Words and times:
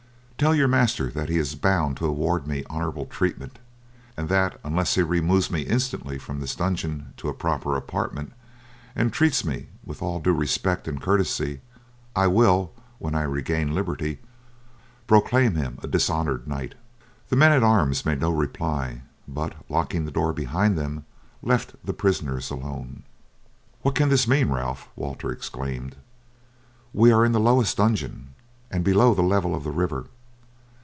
Tell 0.41 0.55
your 0.55 0.67
master 0.67 1.11
that 1.11 1.29
he 1.29 1.37
is 1.37 1.53
bound 1.53 1.97
to 1.97 2.07
award 2.07 2.47
me 2.47 2.63
honourable 2.67 3.05
treatment, 3.05 3.59
and 4.17 4.27
that 4.29 4.59
unless 4.63 4.95
he 4.95 5.03
removes 5.03 5.51
me 5.51 5.61
instantly 5.61 6.17
from 6.17 6.39
this 6.39 6.55
dungeon 6.55 7.13
to 7.17 7.29
a 7.29 7.33
proper 7.35 7.75
apartment, 7.77 8.33
and 8.95 9.13
treats 9.13 9.45
me 9.45 9.67
with 9.85 10.01
all 10.01 10.19
due 10.19 10.33
respect 10.33 10.87
and 10.87 10.99
courtesy, 10.99 11.61
I 12.15 12.25
will, 12.25 12.73
when 12.97 13.13
I 13.13 13.21
regain 13.21 13.75
liberty, 13.75 14.17
proclaim 15.05 15.53
him 15.53 15.77
a 15.83 15.87
dishonoured 15.87 16.47
knight." 16.47 16.73
The 17.29 17.35
men 17.35 17.51
at 17.51 17.61
arms 17.61 18.03
made 18.03 18.19
no 18.19 18.31
reply; 18.31 19.03
but, 19.27 19.53
locking 19.69 20.05
the 20.05 20.11
door 20.11 20.33
behind 20.33 20.75
them, 20.75 21.05
left 21.43 21.75
the 21.85 21.93
prisoners 21.93 22.49
alone. 22.49 23.03
"What 23.83 23.93
can 23.93 24.09
this 24.09 24.27
mean, 24.27 24.49
Ralph?" 24.49 24.87
Walter 24.95 25.31
exclaimed. 25.31 25.97
"We 26.95 27.11
are 27.11 27.23
in 27.23 27.31
the 27.31 27.39
lowest 27.39 27.77
dungeon, 27.77 28.29
and 28.71 28.83
below 28.83 29.13
the 29.13 29.21
level 29.21 29.53
of 29.53 29.63
the 29.63 29.69
river. 29.71 30.07